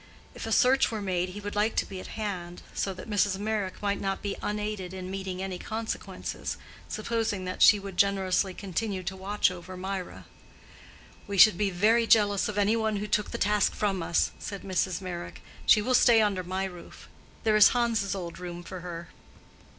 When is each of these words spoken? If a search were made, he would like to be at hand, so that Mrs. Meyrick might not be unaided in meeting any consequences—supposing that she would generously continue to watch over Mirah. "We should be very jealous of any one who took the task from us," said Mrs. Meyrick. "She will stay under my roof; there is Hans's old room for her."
If 0.33 0.47
a 0.47 0.51
search 0.51 0.89
were 0.89 0.99
made, 0.99 1.29
he 1.29 1.39
would 1.39 1.55
like 1.55 1.75
to 1.75 1.85
be 1.85 1.99
at 1.99 2.17
hand, 2.17 2.63
so 2.73 2.91
that 2.91 3.07
Mrs. 3.07 3.37
Meyrick 3.37 3.83
might 3.83 4.01
not 4.01 4.23
be 4.23 4.35
unaided 4.41 4.95
in 4.95 5.11
meeting 5.11 5.43
any 5.43 5.59
consequences—supposing 5.59 7.45
that 7.45 7.61
she 7.61 7.77
would 7.77 7.97
generously 7.97 8.55
continue 8.55 9.03
to 9.03 9.15
watch 9.15 9.51
over 9.51 9.77
Mirah. 9.77 10.25
"We 11.27 11.37
should 11.37 11.55
be 11.55 11.69
very 11.69 12.07
jealous 12.07 12.49
of 12.49 12.57
any 12.57 12.75
one 12.75 12.95
who 12.95 13.05
took 13.05 13.29
the 13.29 13.37
task 13.37 13.75
from 13.75 14.01
us," 14.01 14.31
said 14.39 14.63
Mrs. 14.63 15.01
Meyrick. 15.01 15.43
"She 15.67 15.83
will 15.83 15.93
stay 15.93 16.19
under 16.19 16.43
my 16.43 16.63
roof; 16.65 17.07
there 17.43 17.55
is 17.55 17.67
Hans's 17.67 18.15
old 18.15 18.39
room 18.39 18.63
for 18.63 18.79
her." 18.79 19.09